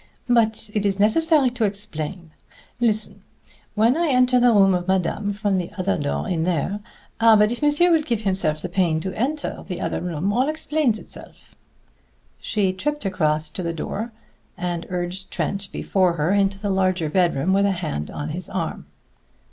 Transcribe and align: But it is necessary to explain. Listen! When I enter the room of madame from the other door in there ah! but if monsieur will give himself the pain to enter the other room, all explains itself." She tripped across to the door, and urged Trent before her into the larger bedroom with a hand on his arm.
But 0.29 0.71
it 0.73 0.83
is 0.83 0.99
necessary 0.99 1.51
to 1.51 1.63
explain. 1.63 2.31
Listen! 2.79 3.21
When 3.75 3.95
I 3.95 4.07
enter 4.07 4.39
the 4.39 4.51
room 4.51 4.73
of 4.73 4.87
madame 4.87 5.31
from 5.31 5.59
the 5.59 5.69
other 5.77 5.95
door 5.95 6.27
in 6.27 6.43
there 6.43 6.79
ah! 7.19 7.35
but 7.35 7.51
if 7.51 7.61
monsieur 7.61 7.91
will 7.91 8.01
give 8.01 8.23
himself 8.23 8.63
the 8.63 8.67
pain 8.67 8.99
to 9.01 9.13
enter 9.13 9.63
the 9.67 9.79
other 9.79 10.01
room, 10.01 10.33
all 10.33 10.49
explains 10.49 10.97
itself." 10.97 11.53
She 12.39 12.73
tripped 12.73 13.05
across 13.05 13.47
to 13.49 13.61
the 13.61 13.73
door, 13.73 14.11
and 14.57 14.87
urged 14.89 15.29
Trent 15.29 15.69
before 15.71 16.13
her 16.13 16.31
into 16.33 16.57
the 16.59 16.71
larger 16.71 17.07
bedroom 17.07 17.53
with 17.53 17.67
a 17.67 17.71
hand 17.71 18.09
on 18.09 18.29
his 18.29 18.49
arm. 18.49 18.87